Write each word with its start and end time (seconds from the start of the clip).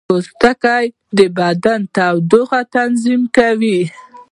پوست 0.07 0.31
د 1.17 1.19
بدن 1.37 1.79
د 1.83 1.87
تودوخې 1.95 2.61
تنظیم 2.75 3.21
کوي. 3.35 3.79